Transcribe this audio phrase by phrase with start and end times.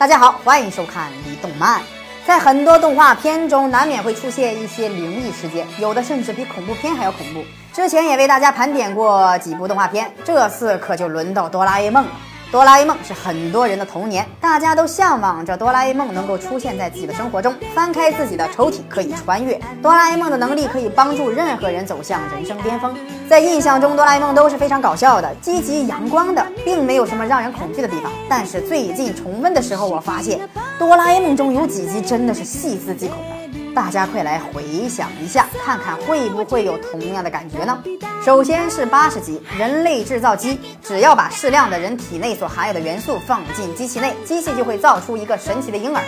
[0.00, 1.82] 大家好，欢迎收看李动漫。
[2.26, 7.44] 在很多动画片中，难免会出现一些灵异事件，有的甚至比恐怖片还要恐怖。
[7.70, 12.12] 之前也为大家盘点过几部动画片，这次可就轮到哆啦 A 梦了。
[12.50, 19.60] 哆啦 A 梦是很多人的童年，大家都向往着哆啦 A 梦能够出现在自己的生活中，翻开自己的抽屉可以穿越。
[19.82, 22.96] 哆啦 A 梦的能力可以帮助任何人走向人生巅峰。
[23.30, 28.10] 在印象中，哆啦 A 梦都是非常搞笑的、积极阳光的，并没有什么让人恐惧的地方。
[28.28, 30.40] 但是最近重温的时候，我发现
[30.80, 33.72] 哆啦 A 梦中有几集真的是细思极恐的。
[33.72, 37.80] 大家快来回想一下，看看会不会有同样的感觉呢？
[38.24, 46.02] 首先是八十集人类制造机，只要把适量的人体内所含有的元素放进机器内，机器就会造出一个神奇的婴儿。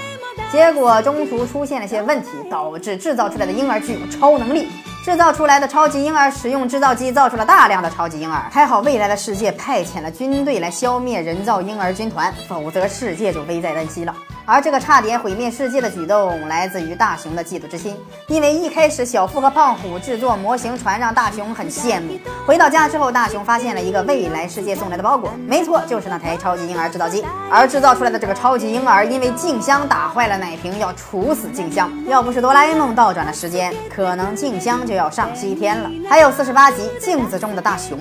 [0.51, 4.67] 结果中途出现了些问题，导致制造出来的婴儿具有超能力。
[5.03, 14.15] 制造出来的超级婴儿使用制造机造出了大量的超级婴儿，还好未来的世界派遣了军队来消灭人造婴儿军团，否则世界就危在旦夕了。
[14.45, 17.97] 而这个差点毁灭世界的举动，来自于大雄的嫉妒之心。
[18.29, 22.19] 因为一开始小夫和胖虎制作模型船，让大雄很羡慕。
[22.47, 27.25] 回到家之后，大雄发现了一个未来世界送来的包裹，没错，就是那台超级婴儿制造机。
[27.51, 31.91] 而制造出来的这个超级婴儿，因为静香打坏了奶瓶，要处死静香。
[32.07, 35.91] 要不是哆啦 A 梦倒转了时间，可能静香就要上西天了。
[36.11, 37.97] 还有四十八集镜子中的大雄。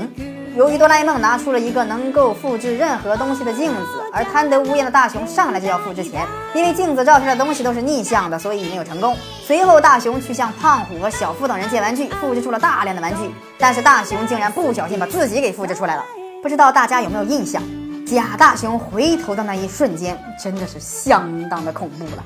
[0.54, 9.16] 由于哆啦 A 梦拿出了一个能够复制任何东西的镜子，而贪得无厌的大雄上来就要复制钱，因为镜子照出来的东西都是逆向的，所以没有成功。
[9.46, 16.04] 随后，大雄去向胖虎和小夫等人借玩具，复制出了大量的玩具，但是大雄竟然不小心把自己给复制出来了。
[16.44, 17.64] 不知道大家有没有印象？
[18.06, 22.24] 假大雄回头的那一瞬间，真的是相当的恐怖了。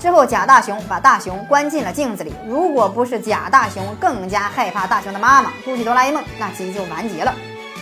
[0.00, 2.32] 之后，假大雄把大雄关进了镜子里。
[2.48, 7.34] 如果不是假大雄更加害怕大雄的妈妈，估计哆啦 A 梦那集就完结了。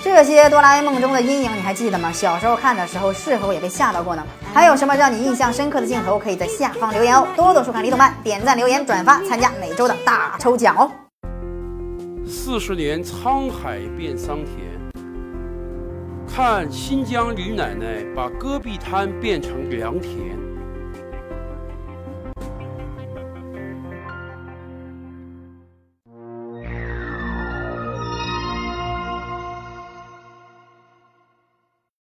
[0.04, 2.12] 这些哆啦 A 梦中的阴影你还记得吗？
[2.12, 4.22] 小时候看的时候是否也被吓到过呢？
[4.52, 6.18] 还有什么让你印象深刻的镜头？
[6.18, 7.26] 可以在下方留言哦！
[7.34, 10.90] 多多收看李动漫，点赞、留言、转发，参加每周的大抽奖哦！
[12.26, 14.58] 四十年沧海变桑田，
[16.28, 20.43] 看新疆李奶奶把戈壁滩变成良田。